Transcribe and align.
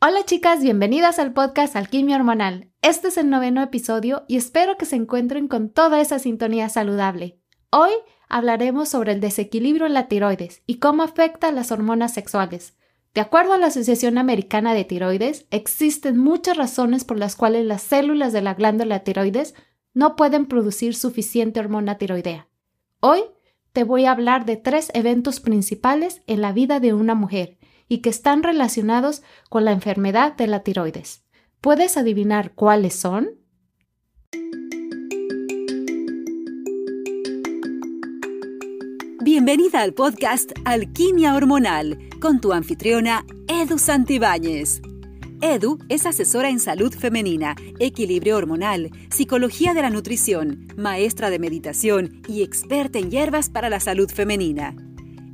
Hola 0.00 0.24
chicas, 0.24 0.62
bienvenidas 0.62 1.18
al 1.18 1.32
podcast 1.32 1.74
Alquimia 1.74 2.14
Hormonal. 2.14 2.70
Este 2.82 3.08
es 3.08 3.16
el 3.16 3.30
noveno 3.30 3.60
episodio 3.64 4.22
y 4.28 4.36
espero 4.36 4.76
que 4.76 4.84
se 4.84 4.94
encuentren 4.94 5.48
con 5.48 5.70
toda 5.70 6.00
esa 6.00 6.20
sintonía 6.20 6.68
saludable. 6.68 7.40
Hoy 7.70 7.90
hablaremos 8.28 8.88
sobre 8.88 9.10
el 9.10 9.20
desequilibrio 9.20 9.86
en 9.86 9.94
la 9.94 10.06
tiroides 10.06 10.62
y 10.66 10.76
cómo 10.76 11.02
afecta 11.02 11.48
a 11.48 11.52
las 11.52 11.72
hormonas 11.72 12.14
sexuales. 12.14 12.76
De 13.12 13.20
acuerdo 13.20 13.54
a 13.54 13.58
la 13.58 13.66
Asociación 13.66 14.18
Americana 14.18 14.72
de 14.72 14.84
Tiroides, 14.84 15.46
existen 15.50 16.16
muchas 16.16 16.56
razones 16.56 17.04
por 17.04 17.18
las 17.18 17.34
cuales 17.34 17.66
las 17.66 17.82
células 17.82 18.32
de 18.32 18.42
la 18.42 18.54
glándula 18.54 19.00
tiroides 19.00 19.56
no 19.94 20.14
pueden 20.14 20.46
producir 20.46 20.94
suficiente 20.94 21.58
hormona 21.58 21.98
tiroidea. 21.98 22.46
Hoy 23.00 23.22
te 23.72 23.82
voy 23.82 24.04
a 24.04 24.12
hablar 24.12 24.44
de 24.44 24.58
tres 24.58 24.92
eventos 24.94 25.40
principales 25.40 26.22
en 26.28 26.40
la 26.40 26.52
vida 26.52 26.78
de 26.78 26.94
una 26.94 27.16
mujer 27.16 27.57
y 27.88 27.98
que 27.98 28.10
están 28.10 28.42
relacionados 28.42 29.22
con 29.48 29.64
la 29.64 29.72
enfermedad 29.72 30.36
de 30.36 30.46
la 30.46 30.62
tiroides. 30.62 31.24
¿Puedes 31.60 31.96
adivinar 31.96 32.52
cuáles 32.54 32.94
son? 32.94 33.30
Bienvenida 39.24 39.82
al 39.82 39.92
podcast 39.92 40.52
Alquimia 40.64 41.34
Hormonal 41.34 41.98
con 42.20 42.40
tu 42.40 42.52
anfitriona 42.52 43.24
Edu 43.46 43.78
Santibáñez. 43.78 44.80
Edu 45.40 45.78
es 45.88 46.06
asesora 46.06 46.50
en 46.50 46.58
salud 46.58 46.92
femenina, 46.92 47.54
equilibrio 47.78 48.36
hormonal, 48.36 48.90
psicología 49.10 49.74
de 49.74 49.82
la 49.82 49.90
nutrición, 49.90 50.66
maestra 50.76 51.30
de 51.30 51.38
meditación 51.38 52.22
y 52.26 52.42
experta 52.42 52.98
en 52.98 53.10
hierbas 53.10 53.48
para 53.48 53.70
la 53.70 53.80
salud 53.80 54.10
femenina. 54.10 54.74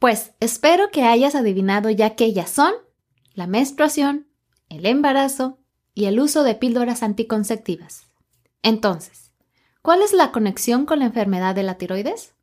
Pues 0.00 0.32
espero 0.40 0.90
que 0.90 1.02
hayas 1.04 1.34
adivinado 1.34 1.90
ya 1.90 2.16
que 2.16 2.24
ellas 2.24 2.48
son 2.48 2.72
la 3.34 3.46
menstruación, 3.46 4.28
el 4.70 4.86
embarazo 4.86 5.58
y 5.94 6.06
el 6.06 6.18
uso 6.20 6.42
de 6.42 6.54
píldoras 6.54 7.02
anticonceptivas. 7.02 8.06
Entonces, 8.62 9.30
¿cuál 9.82 10.00
es 10.00 10.14
la 10.14 10.32
conexión 10.32 10.86
con 10.86 11.00
la 11.00 11.04
enfermedad 11.04 11.54
de 11.54 11.64
la 11.64 11.76
tiroides? 11.76 12.34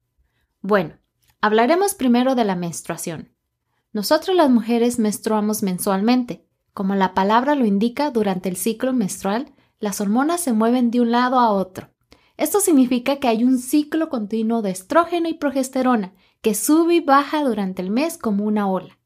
Bueno, 0.61 0.99
hablaremos 1.41 1.95
primero 1.95 2.35
de 2.35 2.43
la 2.43 2.55
menstruación. 2.55 3.33
Nosotros 3.91 4.35
las 4.35 4.51
mujeres 4.51 4.99
menstruamos 4.99 5.63
mensualmente. 5.63 6.45
Como 6.75 6.93
la 6.93 7.15
palabra 7.15 7.55
lo 7.55 7.65
indica, 7.65 8.11
durante 8.11 8.49
el 8.49 8.55
ciclo 8.55 8.93
menstrual, 8.93 9.51
las 9.79 9.99
hormonas 9.99 10.41
se 10.41 10.53
mueven 10.53 10.91
de 10.91 11.01
un 11.01 11.09
lado 11.09 11.39
a 11.39 11.49
otro. 11.49 11.89
Esto 12.37 12.59
significa 12.59 13.17
que 13.17 13.27
hay 13.27 13.43
un 13.43 13.57
ciclo 13.57 14.09
continuo 14.09 14.61
de 14.61 14.69
estrógeno 14.69 15.27
y 15.27 15.33
progesterona 15.33 16.13
que 16.41 16.53
sube 16.53 16.95
y 16.95 16.99
baja 16.99 17.43
durante 17.43 17.81
el 17.81 17.89
mes 17.89 18.17
como 18.17 18.45
una 18.45 18.69
ola. 18.69 18.99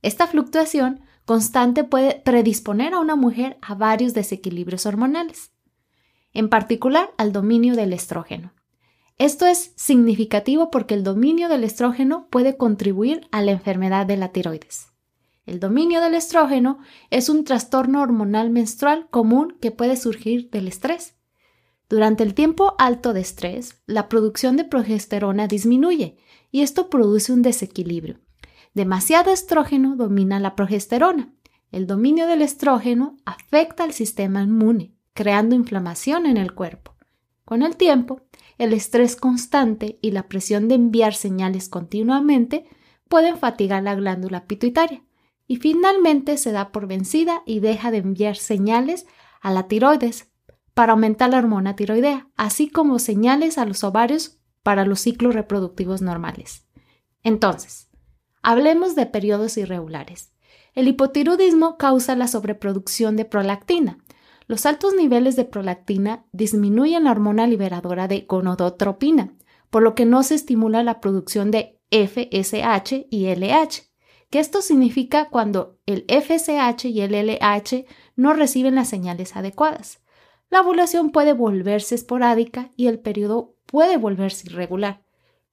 Esta 0.00 0.26
fluctuación 0.26 1.02
constante 1.26 1.84
puede 1.84 2.20
predisponer 2.24 2.94
a 2.94 2.98
una 2.98 3.14
mujer 3.14 3.58
a 3.60 3.74
varios 3.74 4.14
desequilibrios 4.14 4.86
hormonales, 4.86 5.52
en 6.32 6.48
particular 6.48 7.12
al 7.18 7.32
dominio 7.32 7.76
del 7.76 7.92
estrógeno. 7.92 8.54
Esto 9.18 9.46
es 9.46 9.72
significativo 9.76 10.70
porque 10.70 10.94
el 10.94 11.04
dominio 11.04 11.48
del 11.48 11.64
estrógeno 11.64 12.26
puede 12.30 12.56
contribuir 12.56 13.28
a 13.30 13.42
la 13.42 13.52
enfermedad 13.52 14.06
de 14.06 14.16
la 14.16 14.32
tiroides. 14.32 14.88
El 15.44 15.60
dominio 15.60 16.00
del 16.00 16.14
estrógeno 16.14 16.78
es 17.10 17.28
un 17.28 17.44
trastorno 17.44 18.00
hormonal 18.00 18.50
menstrual 18.50 19.08
común 19.10 19.58
que 19.60 19.70
puede 19.70 19.96
surgir 19.96 20.50
del 20.50 20.68
estrés. 20.68 21.16
Durante 21.92 22.22
el 22.22 22.32
tiempo 22.32 22.74
alto 22.78 23.12
de 23.12 23.20
estrés, 23.20 23.82
la 23.84 24.08
producción 24.08 24.56
de 24.56 24.64
progesterona 24.64 25.46
disminuye 25.46 26.16
y 26.50 26.62
esto 26.62 26.88
produce 26.88 27.34
un 27.34 27.42
desequilibrio. 27.42 28.18
Demasiado 28.72 29.30
estrógeno 29.30 29.94
domina 29.94 30.40
la 30.40 30.56
progesterona. 30.56 31.34
El 31.70 31.86
dominio 31.86 32.26
del 32.26 32.40
estrógeno 32.40 33.18
afecta 33.26 33.84
al 33.84 33.92
sistema 33.92 34.40
inmune, 34.40 34.94
creando 35.12 35.54
inflamación 35.54 36.24
en 36.24 36.38
el 36.38 36.54
cuerpo. 36.54 36.94
Con 37.44 37.62
el 37.62 37.76
tiempo, 37.76 38.22
el 38.56 38.72
estrés 38.72 39.14
constante 39.14 39.98
y 40.00 40.12
la 40.12 40.30
presión 40.30 40.68
de 40.68 40.76
enviar 40.76 41.12
señales 41.12 41.68
continuamente 41.68 42.64
pueden 43.06 43.36
fatigar 43.36 43.82
la 43.82 43.94
glándula 43.94 44.46
pituitaria 44.46 45.02
y 45.46 45.56
finalmente 45.56 46.38
se 46.38 46.52
da 46.52 46.72
por 46.72 46.86
vencida 46.86 47.42
y 47.44 47.60
deja 47.60 47.90
de 47.90 47.98
enviar 47.98 48.36
señales 48.36 49.04
a 49.42 49.50
la 49.50 49.68
tiroides 49.68 50.31
para 50.74 50.92
aumentar 50.92 51.30
la 51.30 51.38
hormona 51.38 51.76
tiroidea, 51.76 52.28
así 52.36 52.68
como 52.68 52.98
señales 52.98 53.58
a 53.58 53.64
los 53.64 53.84
ovarios 53.84 54.38
para 54.62 54.84
los 54.84 55.00
ciclos 55.00 55.34
reproductivos 55.34 56.02
normales. 56.02 56.66
Entonces, 57.22 57.88
hablemos 58.42 58.94
de 58.94 59.06
periodos 59.06 59.56
irregulares. 59.56 60.32
El 60.74 60.88
hipotiroidismo 60.88 61.76
causa 61.76 62.16
la 62.16 62.28
sobreproducción 62.28 63.16
de 63.16 63.24
prolactina. 63.24 63.98
Los 64.46 64.66
altos 64.66 64.94
niveles 64.94 65.36
de 65.36 65.44
prolactina 65.44 66.26
disminuyen 66.32 67.04
la 67.04 67.10
hormona 67.10 67.46
liberadora 67.46 68.08
de 68.08 68.22
gonadotropina, 68.28 69.34
por 69.70 69.82
lo 69.82 69.94
que 69.94 70.06
no 70.06 70.22
se 70.22 70.34
estimula 70.34 70.82
la 70.82 71.00
producción 71.00 71.50
de 71.50 71.80
FSH 71.90 73.06
y 73.10 73.26
LH, 73.34 73.92
que 74.30 74.40
esto 74.40 74.62
significa 74.62 75.28
cuando 75.28 75.78
el 75.84 76.06
FSH 76.08 76.86
y 76.86 77.02
el 77.02 77.14
LH 77.14 77.84
no 78.16 78.32
reciben 78.32 78.74
las 78.74 78.88
señales 78.88 79.36
adecuadas. 79.36 80.00
La 80.52 80.60
ovulación 80.60 81.12
puede 81.12 81.32
volverse 81.32 81.94
esporádica 81.94 82.72
y 82.76 82.88
el 82.88 82.98
periodo 82.98 83.56
puede 83.64 83.96
volverse 83.96 84.50
irregular. 84.50 85.02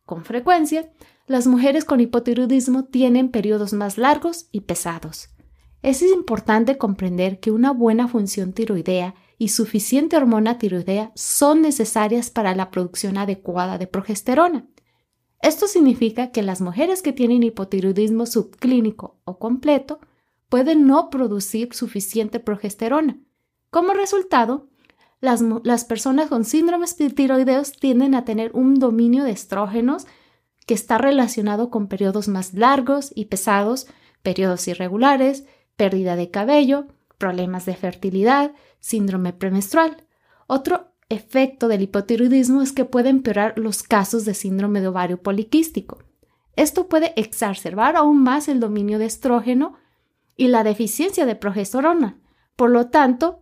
Con 0.06 0.26
frecuencia, 0.26 0.92
las 1.26 1.48
mujeres 1.48 1.86
con 1.86 2.02
hipotiroidismo 2.02 2.84
tienen 2.84 3.30
periodos 3.30 3.72
más 3.72 3.98
largos 3.98 4.50
y 4.52 4.60
pesados. 4.60 5.30
Es 5.82 6.02
importante 6.02 6.78
comprender 6.78 7.40
que 7.40 7.50
una 7.50 7.72
buena 7.72 8.10
función 8.10 8.52
tiroidea 8.52 9.16
y 9.38 9.48
suficiente 9.48 10.18
hormona 10.18 10.58
tiroidea 10.58 11.14
son 11.16 11.62
necesarias 11.62 12.30
para 12.30 12.54
la 12.54 12.70
producción 12.70 13.18
adecuada 13.18 13.78
de 13.78 13.88
progesterona. 13.88 14.68
Esto 15.42 15.68
significa 15.68 16.32
que 16.32 16.44
las 16.44 16.60
mujeres 16.60 17.02
que 17.02 17.14
tienen 17.14 17.44
hipotiroidismo 17.44 18.26
subclínico 18.26 19.18
o 19.24 19.40
completo 19.40 20.02
pueden 20.50 20.88
no 20.88 21.10
producir 21.10 21.74
suficiente 21.74 22.42
progesterona. 22.42 23.18
Como 23.70 23.94
resultado, 23.94 24.69
las, 25.22 25.86
personas 25.86 26.30
con 26.30 26.46
síndromes 26.46 26.96
tiroideos 26.96 27.74
tienden 27.74 28.16
a 28.16 28.24
tener 28.24 28.52
un 28.54 28.76
dominio 28.76 29.24
de 29.24 29.32
estrógenos 29.32 30.08
que 30.66 30.74
está 30.74 30.98
relacionado 30.98 31.70
con 31.70 31.88
periodos 31.88 32.28
más 32.28 32.54
largos 32.54 33.12
y 33.16 33.26
pesados, 33.26 33.88
periodos 34.22 34.68
irregulares, 34.68 35.46
pérdida 35.76 36.16
de 36.16 36.30
cabello, 36.30 36.88
problemas 37.18 37.66
de 37.66 37.76
fertilidad, 37.76 38.54
síndrome 38.80 39.34
premenstrual. 39.34 40.06
Otro 40.48 40.94
efecto 41.10 41.68
del 41.68 41.82
hipotiroidismo 41.82 42.62
es 42.62 42.72
que 42.72 42.86
puede 42.86 43.10
empeorar 43.10 43.58
los 43.58 43.84
casos 43.84 44.26
de 44.26 44.34
síndrome 44.34 44.80
de 44.80 44.88
ovario 44.88 45.22
poliquístico. 45.22 46.00
Esto 46.56 46.88
puede 46.88 47.14
exacerbar 47.16 47.96
aún 47.96 48.24
más 48.24 48.48
el 48.48 48.60
dominio 48.60 49.00
de 49.00 49.06
estrógeno 49.06 49.76
y 50.38 50.48
la 50.48 50.64
deficiencia 50.64 51.26
de 51.26 51.36
progesterona. 51.36 52.20
Por 52.56 52.70
lo 52.70 52.88
tanto, 52.88 53.39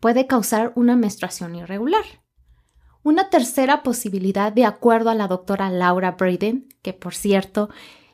puede 0.00 0.26
causar 0.26 0.72
una 0.74 0.96
menstruación 0.96 1.54
irregular. 1.56 2.04
Una 3.02 3.30
tercera 3.30 3.82
posibilidad, 3.82 4.52
de 4.52 4.64
acuerdo 4.64 5.10
a 5.10 5.14
la 5.14 5.28
doctora 5.28 5.70
Laura 5.70 6.12
Braden, 6.12 6.68
que 6.82 6.92
por 6.92 7.14
cierto 7.14 7.70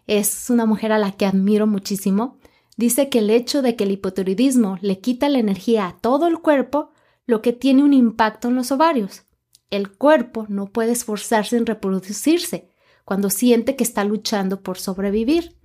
es 0.07 0.51
una 0.51 0.67
mujer 0.67 0.93
a 0.93 0.99
la 0.99 1.13
que 1.13 1.27
admiro 1.27 1.67
muchísimo, 1.67 2.39
dice 2.77 3.09
que 3.09 3.21
el 3.21 3.31
hecho 3.31 3.63
de 3.63 3.77
que 3.77 3.85
el 3.85 3.93
hipotiroidismo 3.93 4.79
le 4.81 5.01
quita 5.01 5.29
la 5.29 5.39
energía 5.39 5.87
a 5.87 5.99
todo 5.99 6.27
el 6.27 6.41
cuerpo, 6.41 6.91
lo 7.27 7.41
que 7.41 7.53
tiene 7.53 7.83
un 7.83 7.95
impacto 7.95 8.49
en 8.49 8.57
los 8.57 8.71
ovarios. 8.71 9.25
El 9.71 9.91
cuerpo 9.91 10.47
no 10.49 10.67
puede 10.67 10.93
esforzarse 10.93 11.57
en 11.57 11.67
reproducirse 11.67 12.69
cuando 13.05 13.31
siente 13.31 13.77
que 13.77 13.85
está 13.85 14.05
luchando 14.05 14.63
por 14.63 14.79
sobrevivir. 14.79 15.57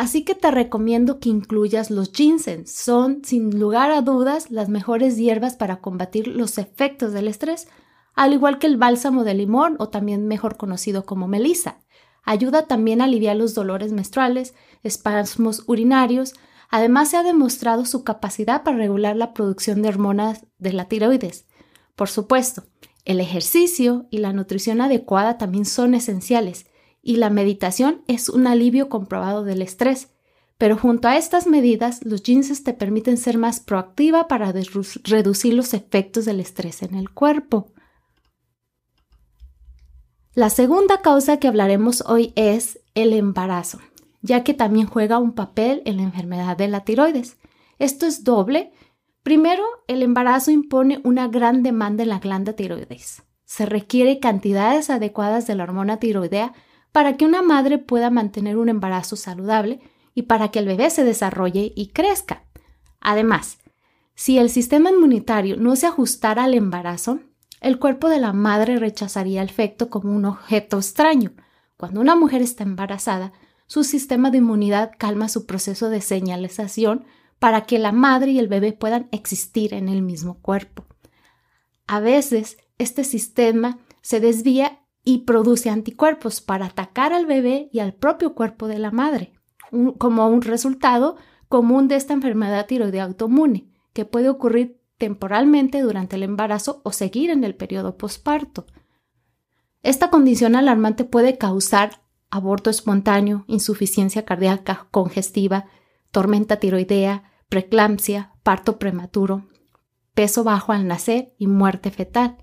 Así 0.00 0.24
que 0.24 0.34
te 0.34 0.50
recomiendo 0.50 1.20
que 1.20 1.28
incluyas 1.28 1.90
los 1.90 2.10
ginseng. 2.10 2.66
Son, 2.66 3.22
sin 3.22 3.60
lugar 3.60 3.90
a 3.90 4.00
dudas, 4.00 4.50
las 4.50 4.70
mejores 4.70 5.18
hierbas 5.18 5.56
para 5.56 5.82
combatir 5.82 6.26
los 6.26 6.56
efectos 6.56 7.12
del 7.12 7.28
estrés, 7.28 7.68
al 8.14 8.32
igual 8.32 8.58
que 8.58 8.66
el 8.66 8.78
bálsamo 8.78 9.24
de 9.24 9.34
limón 9.34 9.76
o 9.78 9.90
también 9.90 10.26
mejor 10.26 10.56
conocido 10.56 11.04
como 11.04 11.28
melisa. 11.28 11.82
Ayuda 12.22 12.66
también 12.66 13.02
a 13.02 13.04
aliviar 13.04 13.36
los 13.36 13.52
dolores 13.52 13.92
menstruales, 13.92 14.54
espasmos 14.82 15.64
urinarios, 15.66 16.32
Además, 16.70 17.10
se 17.10 17.18
ha 17.18 17.22
demostrado 17.22 17.84
su 17.84 18.02
capacidad 18.02 18.62
para 18.62 18.76
regular 18.78 19.16
la 19.16 19.34
producción 19.34 19.82
de 19.82 19.88
hormonas 19.88 20.46
de 20.58 20.72
la 20.72 20.86
tiroides. 20.86 21.46
Por 21.94 22.08
supuesto, 22.08 22.62
el 23.04 23.20
ejercicio 23.20 24.06
y 24.08 24.18
la 24.18 24.32
nutrición 24.32 24.80
adecuada 24.80 25.36
también 25.36 25.64
son 25.64 25.94
esenciales, 25.94 26.69
y 27.02 27.16
la 27.16 27.30
meditación 27.30 28.02
es 28.06 28.28
un 28.28 28.46
alivio 28.46 28.88
comprobado 28.88 29.44
del 29.44 29.62
estrés. 29.62 30.08
Pero 30.58 30.76
junto 30.76 31.08
a 31.08 31.16
estas 31.16 31.46
medidas, 31.46 32.04
los 32.04 32.22
jeans 32.22 32.62
te 32.62 32.74
permiten 32.74 33.16
ser 33.16 33.38
más 33.38 33.60
proactiva 33.60 34.28
para 34.28 34.52
reducir 34.52 35.54
los 35.54 35.72
efectos 35.74 36.24
del 36.26 36.40
estrés 36.40 36.82
en 36.82 36.94
el 36.94 37.10
cuerpo. 37.10 37.72
La 40.34 40.50
segunda 40.50 41.00
causa 41.00 41.38
que 41.38 41.48
hablaremos 41.48 42.02
hoy 42.06 42.32
es 42.36 42.78
el 42.94 43.14
embarazo 43.14 43.80
ya 44.22 44.44
que 44.44 44.54
también 44.54 44.86
juega 44.86 45.18
un 45.18 45.32
papel 45.32 45.82
en 45.84 45.96
la 45.96 46.02
enfermedad 46.02 46.56
de 46.56 46.68
la 46.68 46.84
tiroides. 46.84 47.38
Esto 47.78 48.06
es 48.06 48.24
doble. 48.24 48.72
Primero, 49.22 49.64
el 49.86 50.02
embarazo 50.02 50.50
impone 50.50 51.00
una 51.04 51.28
gran 51.28 51.62
demanda 51.62 52.02
en 52.02 52.10
la 52.10 52.18
glándula 52.18 52.56
tiroides. 52.56 53.22
Se 53.44 53.66
requiere 53.66 54.20
cantidades 54.20 54.90
adecuadas 54.90 55.46
de 55.46 55.54
la 55.54 55.64
hormona 55.64 55.98
tiroidea 55.98 56.52
para 56.92 57.16
que 57.16 57.24
una 57.24 57.42
madre 57.42 57.78
pueda 57.78 58.10
mantener 58.10 58.56
un 58.56 58.68
embarazo 58.68 59.16
saludable 59.16 59.80
y 60.14 60.22
para 60.22 60.50
que 60.50 60.58
el 60.58 60.66
bebé 60.66 60.90
se 60.90 61.04
desarrolle 61.04 61.72
y 61.74 61.88
crezca. 61.88 62.44
Además, 63.00 63.58
si 64.14 64.38
el 64.38 64.50
sistema 64.50 64.90
inmunitario 64.90 65.56
no 65.56 65.76
se 65.76 65.86
ajustara 65.86 66.44
al 66.44 66.54
embarazo, 66.54 67.20
el 67.60 67.78
cuerpo 67.78 68.08
de 68.08 68.20
la 68.20 68.32
madre 68.32 68.76
rechazaría 68.76 69.42
el 69.42 69.50
feto 69.50 69.88
como 69.90 70.14
un 70.14 70.24
objeto 70.24 70.78
extraño. 70.78 71.32
Cuando 71.76 72.00
una 72.00 72.16
mujer 72.16 72.42
está 72.42 72.64
embarazada, 72.64 73.32
su 73.66 73.84
sistema 73.84 74.30
de 74.30 74.38
inmunidad 74.38 74.92
calma 74.98 75.28
su 75.28 75.46
proceso 75.46 75.90
de 75.90 76.00
señalización 76.00 77.04
para 77.38 77.62
que 77.62 77.78
la 77.78 77.92
madre 77.92 78.32
y 78.32 78.38
el 78.38 78.48
bebé 78.48 78.72
puedan 78.72 79.08
existir 79.12 79.74
en 79.74 79.88
el 79.88 80.02
mismo 80.02 80.40
cuerpo. 80.40 80.86
A 81.86 82.00
veces, 82.00 82.58
este 82.78 83.04
sistema 83.04 83.78
se 84.02 84.20
desvía 84.20 84.79
y 85.04 85.18
produce 85.18 85.70
anticuerpos 85.70 86.40
para 86.40 86.66
atacar 86.66 87.12
al 87.12 87.26
bebé 87.26 87.68
y 87.72 87.80
al 87.80 87.94
propio 87.94 88.34
cuerpo 88.34 88.68
de 88.68 88.78
la 88.78 88.90
madre, 88.90 89.32
como 89.98 90.28
un 90.28 90.42
resultado 90.42 91.16
común 91.48 91.88
de 91.88 91.96
esta 91.96 92.12
enfermedad 92.12 92.66
tiroidea 92.66 93.04
autoinmune, 93.04 93.70
que 93.92 94.04
puede 94.04 94.28
ocurrir 94.28 94.80
temporalmente 94.98 95.80
durante 95.80 96.16
el 96.16 96.22
embarazo 96.22 96.80
o 96.84 96.92
seguir 96.92 97.30
en 97.30 97.44
el 97.44 97.54
periodo 97.54 97.96
posparto. 97.96 98.66
Esta 99.82 100.10
condición 100.10 100.56
alarmante 100.56 101.04
puede 101.04 101.38
causar 101.38 102.02
aborto 102.30 102.70
espontáneo, 102.70 103.44
insuficiencia 103.48 104.24
cardíaca 104.24 104.88
congestiva, 104.90 105.66
tormenta 106.10 106.56
tiroidea, 106.56 107.24
preeclampsia, 107.48 108.32
parto 108.42 108.78
prematuro, 108.78 109.48
peso 110.14 110.44
bajo 110.44 110.72
al 110.72 110.86
nacer 110.86 111.34
y 111.38 111.46
muerte 111.46 111.90
fetal. 111.90 112.36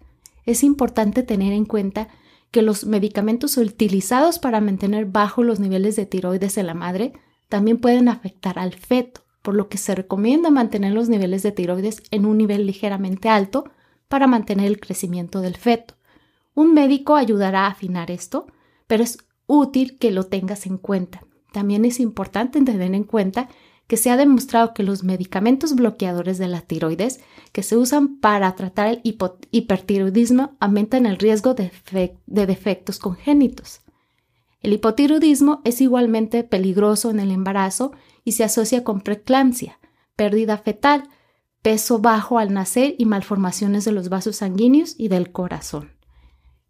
Es 0.46 0.64
importante 0.64 1.24
tener 1.24 1.54
en 1.54 1.66
cuenta 1.66 2.10
que 2.52 2.62
los 2.62 2.86
medicamentos 2.86 3.58
utilizados 3.58 4.40
para 4.40 4.62
mantener 4.62 5.06
bajo 5.06 5.44
los 5.44 5.60
niveles 5.60 5.96
de 5.96 6.06
tiroides 6.06 6.58
en 6.58 6.68
la 6.68 6.74
madre 6.74 7.14
también 7.50 7.78
pueden 7.78 8.10
afectar 8.10 8.60
al 8.60 8.74
feto, 8.74 9.22
por 9.42 9.56
lo 9.56 9.70
que 9.70 9.78
se 9.78 9.96
recomienda 9.96 10.50
mantener 10.50 10.94
los 10.94 11.10
niveles 11.10 11.44
de 11.44 11.52
tiroides 11.52 12.04
en 12.12 12.26
un 12.26 12.38
nivel 12.38 12.66
ligeramente 12.66 13.30
alto 13.30 13.66
para 14.08 14.28
mantener 14.28 14.68
el 14.68 14.80
crecimiento 14.80 15.42
del 15.42 15.56
feto. 15.58 15.96
Un 16.54 16.74
médico 16.74 17.16
ayudará 17.16 17.66
a 17.66 17.72
afinar 17.72 18.12
esto, 18.12 18.48
pero 18.88 19.04
es 19.04 19.20
útil 19.46 19.98
que 19.98 20.12
lo 20.12 20.26
tengas 20.26 20.66
en 20.66 20.78
cuenta. 20.78 21.22
También 21.54 21.86
es 21.86 22.00
importante 22.00 22.62
tener 22.62 22.94
en 22.94 23.04
cuenta 23.04 23.50
que 23.88 23.98
se 23.98 24.10
ha 24.10 24.18
demostrado 24.18 24.74
que 24.74 24.84
los 24.84 25.04
medicamentos 25.04 25.74
bloqueadores 25.76 26.38
de 26.38 26.48
la 26.48 26.62
tiroides 26.62 27.22
que 27.54 27.64
se 27.64 27.78
usan 27.78 28.20
para 28.20 28.54
tratar 28.56 28.88
el 28.88 29.02
hipertiroidismo 29.52 30.56
aumentan 30.60 31.06
el 31.06 31.18
riesgo 31.18 31.54
de, 31.54 31.72
de 32.26 32.46
defectos 32.46 33.00
congénitos. 33.00 33.82
El 34.62 34.74
hipotiroidismo 34.74 35.62
es 35.64 35.80
igualmente 35.80 36.44
peligroso 36.44 37.10
en 37.10 37.20
el 37.20 37.32
embarazo 37.32 37.94
y 38.26 38.34
se 38.34 38.44
asocia 38.44 38.84
con 38.84 39.02
preeclampsia, 39.02 39.80
pérdida 40.16 40.58
fetal, 40.58 41.10
peso 41.62 42.00
bajo 42.00 42.40
al 42.40 42.54
nacer 42.54 42.96
y 42.98 43.06
malformaciones 43.06 43.86
de 43.86 43.94
los 43.94 44.10
vasos 44.10 44.38
sanguíneos 44.38 44.96
y 44.98 45.08
del 45.08 45.32
corazón. 45.32 45.92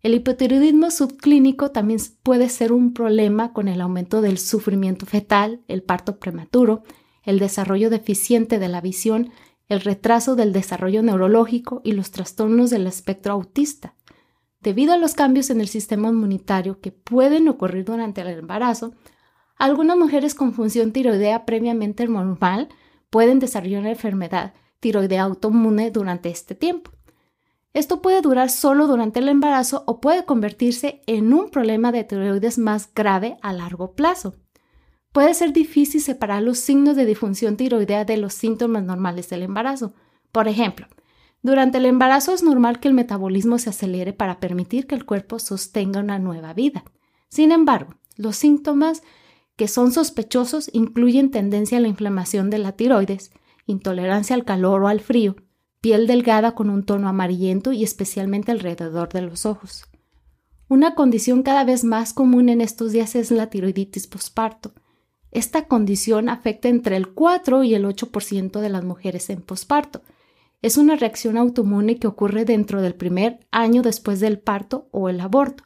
El 0.03 0.13
hipotiroidismo 0.13 0.91
subclínico 0.91 1.71
también 1.71 1.99
puede 2.21 2.49
ser 2.49 2.71
un 2.71 2.93
problema 2.93 3.53
con 3.53 3.67
el 3.67 3.81
aumento 3.81 4.21
del 4.21 4.37
sufrimiento 4.37 5.05
fetal, 5.05 5.61
el 5.67 5.81
parto 5.81 6.17
prematuro, 6.17 6.83
el 7.27 7.39
desarrollo 7.39 7.89
deficiente 7.89 8.57
de 8.57 8.69
la 8.69 8.79
visión, 8.79 9.31
el 9.67 9.81
retraso 9.81 10.37
del 10.37 10.53
desarrollo 10.53 11.03
neurológico 11.03 11.81
y 11.83 11.91
los 11.91 12.09
trastornos 12.09 12.69
del 12.69 12.87
espectro 12.87 13.33
autista. 13.33 13.95
Debido 14.61 14.93
a 14.93 14.97
los 14.97 15.13
cambios 15.13 15.49
en 15.49 15.59
el 15.59 15.67
sistema 15.67 16.07
inmunitario 16.07 16.79
que 16.79 16.93
pueden 16.93 17.49
ocurrir 17.49 17.83
durante 17.83 18.21
el 18.21 18.27
embarazo, 18.29 18.93
algunas 19.57 19.97
mujeres 19.97 20.35
con 20.35 20.53
función 20.53 20.93
tiroidea 20.93 21.45
previamente 21.45 22.07
normal 22.07 22.69
pueden 23.09 23.39
desarrollar 23.39 23.81
una 23.81 23.89
enfermedad 23.89 24.53
tiroidea 24.79 25.23
autoinmune 25.23 25.91
durante 25.91 26.29
este 26.29 26.55
tiempo. 26.55 26.91
Esto 27.73 28.01
puede 28.01 28.21
durar 28.21 28.49
solo 28.49 28.87
durante 28.87 29.19
el 29.19 29.27
embarazo 29.27 29.83
o 29.85 29.99
puede 29.99 30.23
convertirse 30.23 31.01
en 31.07 31.33
un 31.33 31.49
problema 31.49 31.91
de 31.91 32.05
tiroides 32.05 32.57
más 32.57 32.89
grave 32.93 33.37
a 33.41 33.51
largo 33.51 33.95
plazo. 33.95 34.35
Puede 35.17 35.33
ser 35.33 35.51
difícil 35.51 35.99
separar 35.99 36.43
los 36.43 36.59
signos 36.59 36.95
de 36.95 37.03
disfunción 37.03 37.57
tiroidea 37.57 38.05
de 38.05 38.17
los 38.17 38.35
síntomas 38.35 38.83
normales 38.83 39.27
del 39.29 39.41
embarazo. 39.41 39.95
Por 40.31 40.47
ejemplo, 40.47 40.85
durante 41.41 41.79
el 41.79 41.87
embarazo 41.87 42.35
es 42.35 42.43
normal 42.43 42.79
que 42.79 42.87
el 42.87 42.93
metabolismo 42.93 43.57
se 43.57 43.71
acelere 43.71 44.13
para 44.13 44.39
permitir 44.39 44.85
que 44.85 44.93
el 44.93 45.05
cuerpo 45.05 45.39
sostenga 45.39 46.01
una 46.01 46.19
nueva 46.19 46.53
vida. 46.53 46.83
Sin 47.29 47.51
embargo, 47.51 47.95
los 48.15 48.35
síntomas 48.35 49.01
que 49.55 49.67
son 49.67 49.91
sospechosos 49.91 50.69
incluyen 50.71 51.31
tendencia 51.31 51.79
a 51.79 51.81
la 51.81 51.87
inflamación 51.87 52.51
de 52.51 52.59
la 52.59 52.73
tiroides, 52.73 53.31
intolerancia 53.65 54.35
al 54.35 54.45
calor 54.45 54.83
o 54.83 54.87
al 54.87 54.99
frío, 54.99 55.35
piel 55.81 56.05
delgada 56.05 56.53
con 56.53 56.69
un 56.69 56.85
tono 56.85 57.07
amarillento 57.09 57.71
y 57.71 57.83
especialmente 57.83 58.51
alrededor 58.51 59.09
de 59.09 59.23
los 59.23 59.47
ojos. 59.47 59.85
Una 60.67 60.93
condición 60.93 61.41
cada 61.41 61.63
vez 61.63 61.83
más 61.83 62.13
común 62.13 62.49
en 62.49 62.61
estos 62.61 62.91
días 62.91 63.15
es 63.15 63.31
la 63.31 63.49
tiroiditis 63.49 64.05
posparto. 64.05 64.73
Esta 65.31 65.67
condición 65.67 66.29
afecta 66.29 66.69
entre 66.69 66.95
el 66.95 67.09
4 67.09 67.63
y 67.63 67.75
el 67.75 67.85
8% 67.85 68.59
de 68.59 68.69
las 68.69 68.83
mujeres 68.83 69.29
en 69.29 69.41
posparto. 69.41 70.01
Es 70.61 70.77
una 70.77 70.95
reacción 70.95 71.37
autoinmune 71.37 71.99
que 71.99 72.07
ocurre 72.07 72.45
dentro 72.45 72.81
del 72.81 72.95
primer 72.95 73.39
año 73.51 73.81
después 73.81 74.19
del 74.19 74.39
parto 74.39 74.87
o 74.91 75.09
el 75.09 75.19
aborto. 75.19 75.63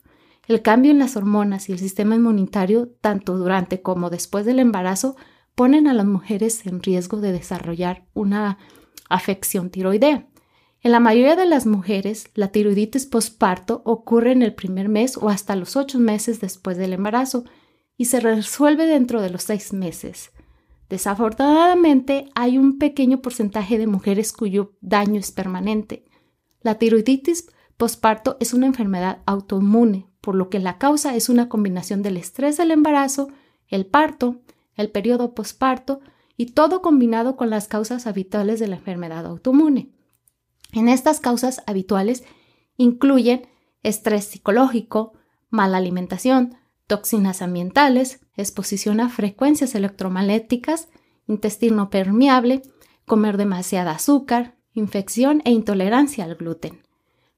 El 0.47 0.61
cambio 0.61 0.91
en 0.91 0.99
las 0.99 1.15
hormonas 1.15 1.69
y 1.69 1.71
el 1.71 1.79
sistema 1.79 2.15
inmunitario, 2.15 2.89
tanto 2.99 3.37
durante 3.37 3.81
como 3.81 4.09
después 4.09 4.45
del 4.45 4.59
embarazo, 4.59 5.15
ponen 5.55 5.87
a 5.87 5.93
las 5.93 6.05
mujeres 6.05 6.65
en 6.65 6.81
riesgo 6.81 7.21
de 7.21 7.31
desarrollar 7.31 8.05
una 8.13 8.57
afección 9.07 9.69
tiroidea. 9.69 10.27
En 10.81 10.91
la 10.91 10.99
mayoría 10.99 11.35
de 11.35 11.45
las 11.45 11.67
mujeres, 11.67 12.31
la 12.33 12.47
tiroiditis 12.47 13.05
postparto 13.05 13.83
ocurre 13.85 14.31
en 14.31 14.41
el 14.41 14.55
primer 14.55 14.89
mes 14.89 15.15
o 15.15 15.29
hasta 15.29 15.55
los 15.55 15.75
ocho 15.75 15.99
meses 15.99 16.41
después 16.41 16.77
del 16.77 16.93
embarazo 16.93 17.45
y 18.01 18.05
se 18.05 18.19
resuelve 18.19 18.87
dentro 18.87 19.21
de 19.21 19.29
los 19.29 19.43
seis 19.43 19.73
meses. 19.73 20.31
Desafortunadamente, 20.89 22.31
hay 22.33 22.57
un 22.57 22.79
pequeño 22.79 23.21
porcentaje 23.21 23.77
de 23.77 23.85
mujeres 23.85 24.33
cuyo 24.33 24.73
daño 24.81 25.19
es 25.19 25.31
permanente. 25.31 26.05
La 26.63 26.79
tiroiditis 26.79 27.51
postparto 27.77 28.37
es 28.39 28.55
una 28.55 28.65
enfermedad 28.65 29.19
autoinmune, 29.27 30.07
por 30.19 30.33
lo 30.33 30.49
que 30.49 30.57
la 30.57 30.79
causa 30.79 31.15
es 31.15 31.29
una 31.29 31.47
combinación 31.47 32.01
del 32.01 32.17
estrés 32.17 32.57
del 32.57 32.71
embarazo, 32.71 33.27
el 33.67 33.85
parto, 33.85 34.41
el 34.73 34.89
periodo 34.89 35.35
postparto 35.35 35.99
y 36.37 36.53
todo 36.53 36.81
combinado 36.81 37.35
con 37.35 37.51
las 37.51 37.67
causas 37.67 38.07
habituales 38.07 38.59
de 38.59 38.67
la 38.67 38.77
enfermedad 38.77 39.27
autoinmune. 39.27 39.91
En 40.71 40.89
estas 40.89 41.19
causas 41.19 41.61
habituales 41.67 42.23
incluyen 42.77 43.47
estrés 43.83 44.25
psicológico, 44.25 45.13
mala 45.51 45.77
alimentación, 45.77 46.57
toxinas 46.91 47.41
ambientales, 47.41 48.19
exposición 48.35 48.99
a 48.99 49.07
frecuencias 49.07 49.75
electromagnéticas, 49.75 50.89
intestino 51.25 51.89
permeable, 51.89 52.63
comer 53.05 53.37
demasiada 53.37 53.91
azúcar, 53.91 54.57
infección 54.73 55.41
e 55.45 55.51
intolerancia 55.51 56.25
al 56.25 56.35
gluten. 56.35 56.81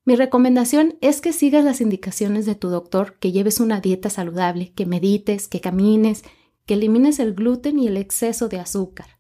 Mi 0.06 0.16
recomendación 0.16 0.96
es 1.02 1.22
que 1.22 1.34
sigas 1.34 1.64
las 1.64 1.82
indicaciones 1.82 2.48
de 2.48 2.56
tu 2.56 2.70
doctor, 2.70 3.20
que 3.20 3.32
lleves 3.32 3.60
una 3.60 3.80
dieta 3.80 4.10
saludable, 4.10 4.74
que 4.74 4.88
medites, 4.88 5.48
que 5.48 5.62
camines, 5.62 6.24
que 6.66 6.74
elimines 6.74 7.20
el 7.20 7.36
gluten 7.36 7.78
y 7.78 7.86
el 7.86 7.98
exceso 7.98 8.50
de 8.50 8.60
azúcar. 8.60 9.20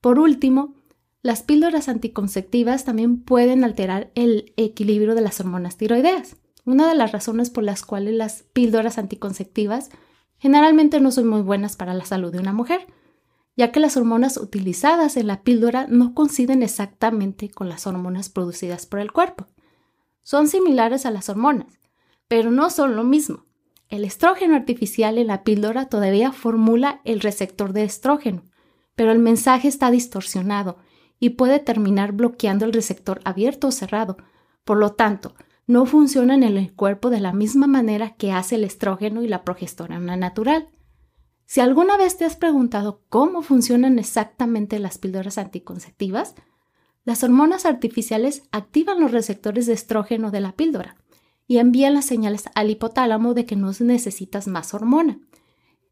Por 0.00 0.18
último, 0.18 0.74
las 1.22 1.44
píldoras 1.44 1.88
anticonceptivas 1.88 2.84
también 2.84 3.22
pueden 3.22 3.62
alterar 3.62 4.10
el 4.16 4.52
equilibrio 4.56 5.14
de 5.14 5.20
las 5.20 5.38
hormonas 5.38 5.76
tiroideas. 5.76 6.38
Una 6.64 6.88
de 6.88 6.94
las 6.94 7.12
razones 7.12 7.50
por 7.50 7.64
las 7.64 7.82
cuales 7.82 8.14
las 8.14 8.44
píldoras 8.52 8.98
anticonceptivas 8.98 9.90
generalmente 10.38 11.00
no 11.00 11.10
son 11.10 11.26
muy 11.26 11.42
buenas 11.42 11.76
para 11.76 11.94
la 11.94 12.04
salud 12.04 12.32
de 12.32 12.38
una 12.38 12.52
mujer. 12.52 12.86
ya 13.56 13.70
que 13.70 13.80
las 13.80 13.96
hormonas 13.96 14.36
utilizadas 14.36 15.16
en 15.16 15.28
la 15.28 15.42
píldora 15.42 15.86
no 15.88 16.14
coinciden 16.14 16.62
exactamente 16.62 17.50
con 17.50 17.68
las 17.68 17.86
hormonas 17.86 18.28
producidas 18.28 18.86
por 18.86 19.00
el 19.00 19.12
cuerpo. 19.12 19.46
Son 20.22 20.48
similares 20.48 21.06
a 21.06 21.10
las 21.10 21.28
hormonas, 21.28 21.78
pero 22.26 22.50
no 22.50 22.70
son 22.70 22.96
lo 22.96 23.04
mismo. 23.04 23.44
El 23.88 24.04
estrógeno 24.04 24.56
artificial 24.56 25.18
en 25.18 25.28
la 25.28 25.44
píldora 25.44 25.86
todavía 25.86 26.32
formula 26.32 27.00
el 27.04 27.20
receptor 27.20 27.72
de 27.72 27.84
estrógeno, 27.84 28.42
pero 28.96 29.12
el 29.12 29.18
mensaje 29.18 29.68
está 29.68 29.90
distorsionado 29.90 30.78
y 31.20 31.30
puede 31.30 31.60
terminar 31.60 32.12
bloqueando 32.12 32.64
el 32.64 32.72
receptor 32.72 33.20
abierto 33.24 33.68
o 33.68 33.72
cerrado. 33.72 34.16
Por 34.64 34.78
lo 34.78 34.92
tanto, 34.92 35.34
no 35.66 35.86
funcionan 35.86 36.42
en 36.42 36.56
el 36.56 36.72
cuerpo 36.72 37.10
de 37.10 37.20
la 37.20 37.32
misma 37.32 37.66
manera 37.66 38.14
que 38.16 38.32
hace 38.32 38.56
el 38.56 38.64
estrógeno 38.64 39.22
y 39.22 39.28
la 39.28 39.44
progesterona 39.44 40.16
natural. 40.16 40.68
Si 41.46 41.60
alguna 41.60 41.96
vez 41.96 42.16
te 42.16 42.24
has 42.24 42.36
preguntado 42.36 43.02
cómo 43.08 43.42
funcionan 43.42 43.98
exactamente 43.98 44.78
las 44.78 44.98
píldoras 44.98 45.38
anticonceptivas, 45.38 46.34
las 47.04 47.22
hormonas 47.22 47.66
artificiales 47.66 48.44
activan 48.50 49.00
los 49.00 49.12
receptores 49.12 49.66
de 49.66 49.74
estrógeno 49.74 50.30
de 50.30 50.40
la 50.40 50.52
píldora 50.52 50.96
y 51.46 51.58
envían 51.58 51.94
las 51.94 52.06
señales 52.06 52.44
al 52.54 52.70
hipotálamo 52.70 53.34
de 53.34 53.44
que 53.44 53.56
no 53.56 53.72
necesitas 53.80 54.46
más 54.48 54.72
hormona. 54.72 55.18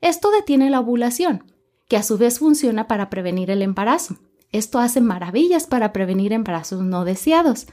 Esto 0.01 0.31
detiene 0.31 0.71
la 0.71 0.81
ovulación, 0.81 1.45
que 1.89 1.97
a 1.97 2.03
su 2.03 2.17
vez 2.17 2.39
funciona 2.39 2.89
para 2.89 3.11
prevenir 3.11 3.51
el 3.51 3.61
embarazo. 3.61 4.17
Esto 4.51 4.79
hace 4.79 5.01
maravillas 5.01 5.67
para 5.67 5.93
prevenir 5.93 6.33
embarazos 6.33 6.83
no 6.83 7.05
deseados. 7.05 7.67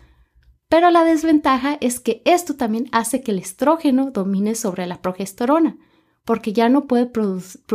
Pero 0.70 0.92
la 0.92 1.04
desventaja 1.04 1.78
es 1.82 2.00
que 2.00 2.22
esto 2.26 2.56
también 2.56 2.90
hace 2.92 3.22
que 3.22 3.32
el 3.32 3.40
estrógeno 3.40 4.12
domine 4.12 4.54
sobre 4.54 4.86
la 4.86 5.02
progesterona, 5.02 5.78
porque 6.24 6.54
ya 6.54 6.70
no, 6.70 6.86
puede 6.86 7.12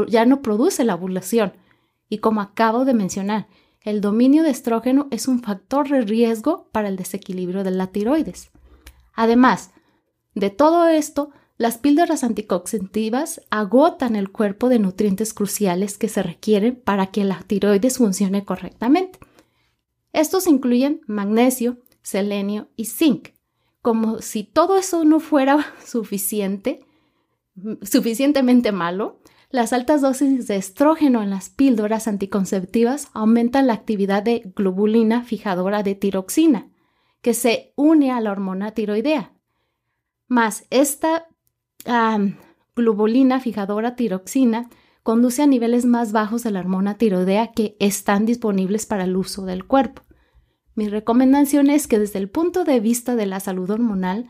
ya 0.09 0.25
no 0.27 0.43
produce 0.43 0.85
la 0.85 0.95
ovulación. 0.95 1.53
Y 2.09 2.19
como 2.19 2.41
acabo 2.41 2.85
de 2.85 2.95
mencionar, 2.95 3.49
el 3.81 4.01
dominio 4.01 4.45
de 4.45 4.51
estrógeno 4.51 5.09
es 5.11 5.27
un 5.27 5.43
factor 5.43 5.89
de 5.89 6.03
riesgo 6.03 6.69
para 6.71 6.89
el 6.89 6.97
desequilibrio 6.97 7.65
de 7.65 7.73
la 7.73 7.89
tiroides. 7.89 8.51
Además 9.13 9.73
de 10.35 10.51
todo 10.51 10.87
esto, 10.87 11.31
las 11.59 11.79
píldoras 11.79 12.25
anticonceptivas 12.25 13.41
agotan 13.51 14.17
el 14.17 14.31
cuerpo 14.31 14.69
de 14.69 14.79
nutrientes 14.79 15.35
cruciales 15.35 15.99
que 15.99 16.09
se 16.09 16.23
requieren 16.23 16.77
para 16.77 17.09
que 17.09 17.25
la 17.25 17.41
tiroides 17.47 17.99
funcione 17.99 18.45
correctamente. 18.45 19.19
Estos 20.13 20.47
incluyen 20.47 21.01
magnesio, 21.07 21.79
selenio 22.05 22.69
y 22.77 22.85
zinc. 22.85 23.31
Como 23.83 24.21
si 24.21 24.45
todo 24.45 24.77
eso 24.77 25.05
no 25.05 25.19
fuera 25.19 25.75
suficiente, 25.85 26.87
suficientemente 27.83 28.71
malo, 28.71 29.21
las 29.51 29.73
altas 29.73 30.01
dosis 30.01 30.47
de 30.47 30.57
estrógeno 30.57 31.23
en 31.23 31.31
las 31.31 31.49
píldoras 31.49 32.09
anticonceptivas 32.09 33.09
aumentan 33.13 33.67
la 33.67 33.75
actividad 33.75 34.23
de 34.23 34.53
globulina 34.57 35.23
fijadora 35.23 35.83
de 35.83 35.95
tiroxina, 35.95 36.71
que 37.23 37.35
se 37.35 37.73
une 37.77 38.11
a 38.11 38.21
la 38.21 38.33
hormona 38.33 38.73
tiroidea. 38.73 39.33
Más 40.27 40.67
esta 40.71 41.29
globulina 42.75 43.41
fijadora 43.41 43.95
tiroxina 43.95 44.69
conduce 45.05 45.43
a 45.43 45.47
niveles 45.47 45.85
más 45.85 46.13
bajos 46.13 46.43
de 46.43 46.51
la 46.51 46.61
hormona 46.61 46.97
tiroidea 46.97 47.53
que 47.53 47.77
están 47.79 48.27
disponibles 48.27 48.87
para 48.87 49.05
el 49.05 49.17
uso 49.17 49.45
del 49.45 49.67
cuerpo. 49.67 50.03
Mi 50.75 50.89
recomendación 50.89 51.71
es 51.71 51.87
que 51.87 51.99
desde 51.99 52.19
el 52.19 52.29
punto 52.29 52.65
de 52.65 52.81
vista 52.81 53.17
de 53.17 53.27
la 53.27 53.41
salud 53.41 53.71
hormonal, 53.71 54.29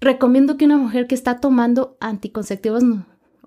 Recomiendo 0.00 0.56
que 0.56 0.64
una 0.64 0.78
mujer 0.78 1.06
que 1.06 1.14
está 1.14 1.40
tomando 1.40 1.98
anticonceptivos 2.00 2.82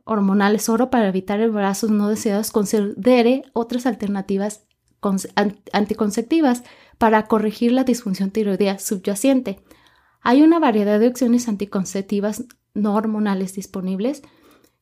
hormonales 0.03 0.70
oro 0.70 0.92
para 0.92 1.08
evitar 1.08 1.39
embarazos 1.42 1.89
no 1.89 2.10
deseados 2.10 2.51
considere 2.51 3.44
otras 3.53 3.86
alternativas 3.88 4.65
anticonceptivas 5.74 6.63
para 6.98 7.27
corregir 7.27 7.72
la 7.72 7.84
disfunción 7.84 8.30
tiroidea 8.30 8.77
subyacente. 8.77 9.63
Hay 10.22 10.44
una 10.44 10.60
variedad 10.60 11.00
de 11.00 11.08
opciones 11.08 11.48
anticonceptivas 11.50 12.46
no 12.74 12.96
hormonales 12.96 13.56
disponibles, 13.56 14.22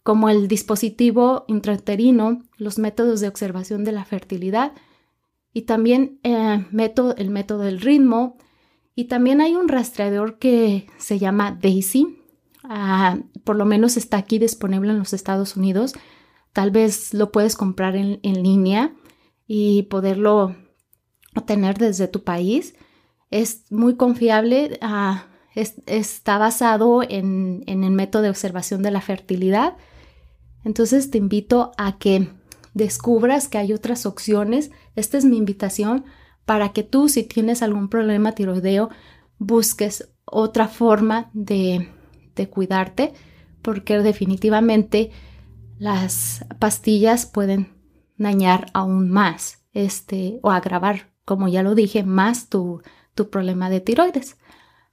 como 0.04 0.30
el 0.30 0.48
dispositivo 0.48 1.46
intrauterino, 1.48 2.44
los 2.58 2.80
métodos 2.80 3.22
de 3.22 3.30
observación 3.30 3.84
de 3.84 3.94
la 3.94 4.04
fertilidad 4.04 4.74
y 5.54 5.64
también 5.64 6.20
eh, 6.24 6.66
el 7.18 7.30
método 7.30 7.64
del 7.64 7.82
ritmo, 7.82 8.38
y 8.96 9.06
también 9.06 9.42
hay 9.42 9.56
un 9.56 9.68
rastreador 9.68 10.38
que 10.38 10.88
se 10.98 11.18
llama 11.18 11.58
Daisy. 11.62 12.20
Ah, 12.64 13.18
por 13.44 13.56
lo 13.56 13.66
menos 13.66 13.98
está 13.98 14.18
aquí 14.18 14.38
disponible 14.38 14.92
en 14.92 15.00
los 15.00 15.14
Estados 15.14 15.56
Unidos. 15.56 15.94
Tal 16.54 16.72
vez 16.72 17.14
lo 17.14 17.32
puedes 17.32 17.56
comprar 17.56 17.96
en, 17.96 18.20
línea 18.22 18.94
y 19.48 19.84
poderlo 19.84 20.56
obtener 21.36 21.78
desde 21.78 22.08
tu 22.08 22.24
país. 22.24 22.76
Es 23.30 23.72
muy 23.72 23.96
confiable. 23.96 24.78
Ah, 24.82 25.28
está 25.56 26.38
basado 26.38 27.02
en, 27.02 27.64
en 27.68 27.84
el 27.84 27.92
método 27.92 28.24
de 28.24 28.30
observación 28.30 28.84
de 28.84 28.92
la 28.92 29.02
fertilidad. 29.02 29.78
Entonces 30.64 31.10
te 31.10 31.18
invito 31.18 31.72
a 31.78 31.98
que 31.98 32.30
descubras 32.74 33.48
que 33.48 33.58
hay 33.58 33.74
otras 33.74 34.06
opciones. 34.06 34.72
Esta 34.96 35.18
es 35.18 35.26
mi 35.26 35.38
invitación 35.38 36.06
para 36.46 36.74
que 36.74 36.84
tú, 36.84 37.10
si 37.10 37.24
tienes 37.24 37.62
algún 37.62 37.90
problema 37.90 38.34
tiroideo, 38.34 38.90
busques 39.38 40.12
otra 40.26 40.68
forma 40.68 41.30
de, 41.34 41.90
cuidarte, 42.50 43.14
porque 43.62 44.00
definitivamente 44.00 45.12
las 45.78 46.44
pastillas 46.58 47.28
pueden 47.28 47.72
dañar 48.18 48.66
aún 48.74 49.12
más 49.12 49.64
este, 49.74 50.40
o 50.42 50.50
agravar, 50.50 51.12
como 51.24 51.48
ya 51.48 51.62
lo 51.62 51.76
dije, 51.76 52.04
más 52.04 52.50
tu, 52.50 52.82
tu 53.14 53.30
problema 53.30 53.70
de 53.70 53.80
tiroides. 53.80 54.38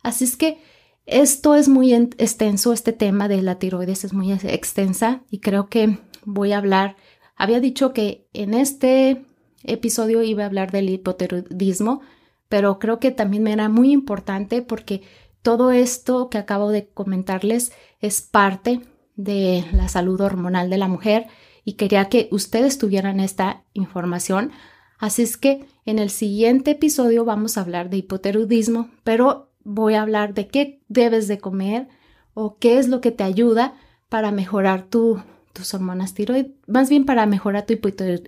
Así 0.03 0.25
es 0.25 0.37
que 0.37 0.59
esto 1.07 1.55
es 1.55 1.69
muy 1.69 1.95
extenso, 1.95 2.75
este 2.75 2.93
tema 2.93 3.29
de 3.29 3.41
la 3.41 3.59
tiroides 3.59 4.05
es 4.05 4.13
muy 4.13 4.31
extensa 4.31 5.23
y 5.31 5.41
creo 5.41 5.69
que 5.71 5.99
voy 6.27 6.53
a 6.53 6.59
hablar, 6.59 6.97
había 7.39 7.61
dicho 7.61 7.93
que 7.93 8.29
en 8.35 8.53
este 8.53 9.25
episodio 9.63 10.23
iba 10.23 10.43
a 10.43 10.47
hablar 10.47 10.73
del 10.73 10.91
hipotiroidismo, 10.91 12.03
pero 12.49 12.79
creo 12.81 12.99
que 12.99 13.13
también 13.13 13.45
me 13.45 13.53
era 13.53 13.69
muy 13.69 13.93
importante 13.93 14.61
porque 14.61 15.03
todo 15.43 15.71
esto 15.71 16.29
que 16.31 16.39
acabo 16.39 16.71
de 16.71 16.89
comentarles 16.89 17.73
es 18.01 18.21
parte 18.23 18.81
de 19.15 19.65
la 19.73 19.89
salud 19.89 20.21
hormonal 20.21 20.69
de 20.69 20.79
la 20.79 20.89
mujer 20.89 21.27
y 21.65 21.75
quería 21.75 22.09
que 22.09 22.29
ustedes 22.33 22.77
tuvieran 22.77 23.21
esta 23.21 23.63
información. 23.73 24.51
Así 24.99 25.23
es 25.23 25.37
que 25.37 25.65
en 25.87 26.01
el 26.01 26.11
siguiente 26.11 26.73
episodio 26.73 27.25
vamos 27.25 27.57
a 27.57 27.61
hablar 27.61 27.89
de 27.89 27.99
hipotiroidismo, 27.99 28.91
pero 29.05 29.53
voy 29.63 29.95
a 29.95 30.03
hablar 30.03 30.35
de 30.35 30.49
qué 30.49 30.83
debes 30.89 31.29
de 31.29 31.39
comer 31.39 31.89
o 32.35 32.59
qué 32.59 32.79
es 32.79 32.89
lo 32.89 33.01
que 33.01 33.13
te 33.13 33.23
ayuda 33.23 33.75
para 34.09 34.33
mejorar 34.33 34.87
tu, 34.89 35.23
tus 35.53 35.75
hormonas 35.75 36.15
tiroides, 36.15 36.53
más 36.67 36.89
bien 36.89 37.05
para 37.05 37.27
mejorar 37.27 37.67
tu 37.67 37.75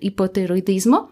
hipotiroidismo 0.00 1.10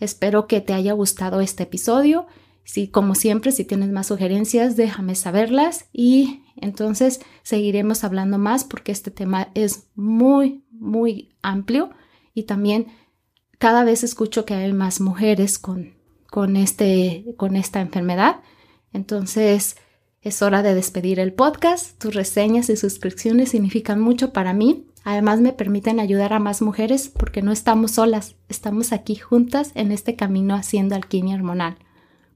Espero 0.00 0.46
que 0.46 0.60
te 0.60 0.74
haya 0.74 0.92
gustado 0.92 1.40
este 1.40 1.64
episodio. 1.64 2.26
Si, 2.64 2.88
como 2.88 3.14
siempre, 3.14 3.50
si 3.50 3.64
tienes 3.64 3.90
más 3.90 4.08
sugerencias, 4.08 4.76
déjame 4.76 5.14
saberlas 5.14 5.86
y 5.92 6.42
entonces 6.56 7.20
seguiremos 7.42 8.04
hablando 8.04 8.38
más 8.38 8.64
porque 8.64 8.92
este 8.92 9.10
tema 9.10 9.48
es 9.54 9.88
muy, 9.94 10.64
muy 10.70 11.34
amplio 11.42 11.90
y 12.34 12.42
también 12.44 12.88
cada 13.58 13.84
vez 13.84 14.04
escucho 14.04 14.44
que 14.44 14.54
hay 14.54 14.72
más 14.72 15.00
mujeres 15.00 15.58
con, 15.58 15.94
con, 16.30 16.56
este, 16.56 17.24
con 17.36 17.56
esta 17.56 17.80
enfermedad. 17.80 18.40
Entonces, 18.92 19.76
es 20.20 20.42
hora 20.42 20.62
de 20.62 20.74
despedir 20.74 21.20
el 21.20 21.32
podcast. 21.32 21.98
Tus 21.98 22.14
reseñas 22.14 22.68
y 22.68 22.76
suscripciones 22.76 23.48
significan 23.48 23.98
mucho 23.98 24.32
para 24.32 24.52
mí 24.52 24.86
Además 25.08 25.40
me 25.40 25.54
permiten 25.54 26.00
ayudar 26.00 26.34
a 26.34 26.38
más 26.38 26.60
mujeres 26.60 27.08
porque 27.08 27.40
no 27.40 27.50
estamos 27.50 27.92
solas, 27.92 28.36
estamos 28.50 28.92
aquí 28.92 29.14
juntas 29.14 29.72
en 29.74 29.90
este 29.90 30.16
camino 30.16 30.54
haciendo 30.54 30.94
alquimia 30.94 31.34
hormonal. 31.34 31.78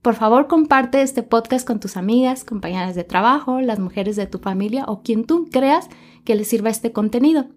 Por 0.00 0.14
favor, 0.14 0.46
comparte 0.46 1.02
este 1.02 1.22
podcast 1.22 1.66
con 1.66 1.80
tus 1.80 1.98
amigas, 1.98 2.44
compañeras 2.44 2.94
de 2.94 3.04
trabajo, 3.04 3.60
las 3.60 3.78
mujeres 3.78 4.16
de 4.16 4.26
tu 4.26 4.38
familia 4.38 4.86
o 4.86 5.02
quien 5.02 5.26
tú 5.26 5.50
creas 5.52 5.90
que 6.24 6.34
les 6.34 6.48
sirva 6.48 6.70
este 6.70 6.92
contenido. 6.92 7.50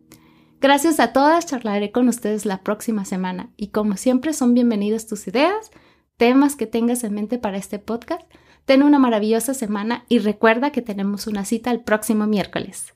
Gracias 0.60 1.00
a 1.00 1.13
todas, 1.13 1.45
charlaré 1.45 1.93
con 1.93 2.10
ustedes 2.10 2.45
la 2.45 2.62
próxima 2.62 3.05
semana 3.05 3.51
y 3.55 3.67
como 3.67 3.95
siempre 3.95 4.34
son 4.34 4.53
bienvenidas 4.53 5.07
tus 5.07 5.29
ideas, 5.29 5.72
temas 6.17 6.57
que 6.57 6.67
tengas 6.67 7.05
en 7.05 7.13
mente 7.13 7.38
para 7.38 7.55
este 7.55 7.79
podcast. 7.79 8.29
Ten 8.65 8.84
una 8.84 9.00
maravillosa 9.00 9.53
semana 9.53 10.03
y 10.10 10.19
recuerda 10.19 10.74
que 10.74 10.81
tenemos 10.81 11.25
una 11.25 11.45
cita 11.45 11.72
el 11.72 11.79
próximo 11.79 12.27
miércoles. 12.27 12.95